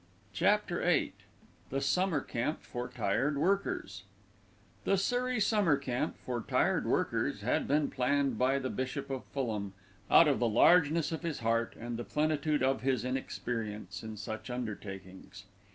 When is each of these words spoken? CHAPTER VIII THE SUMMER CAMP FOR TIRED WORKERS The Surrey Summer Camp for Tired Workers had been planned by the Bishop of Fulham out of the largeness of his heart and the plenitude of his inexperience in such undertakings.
CHAPTER 0.33 0.79
VIII 0.81 1.13
THE 1.69 1.79
SUMMER 1.79 2.21
CAMP 2.21 2.63
FOR 2.63 2.87
TIRED 2.87 3.37
WORKERS 3.37 4.01
The 4.83 4.97
Surrey 4.97 5.39
Summer 5.39 5.77
Camp 5.77 6.17
for 6.25 6.41
Tired 6.41 6.87
Workers 6.87 7.41
had 7.41 7.67
been 7.67 7.87
planned 7.87 8.35
by 8.39 8.57
the 8.57 8.71
Bishop 8.71 9.11
of 9.11 9.25
Fulham 9.25 9.73
out 10.09 10.27
of 10.27 10.39
the 10.39 10.49
largeness 10.49 11.11
of 11.11 11.21
his 11.21 11.41
heart 11.41 11.75
and 11.79 11.97
the 11.97 12.03
plenitude 12.03 12.63
of 12.63 12.81
his 12.81 13.05
inexperience 13.05 14.01
in 14.01 14.17
such 14.17 14.49
undertakings. 14.49 15.45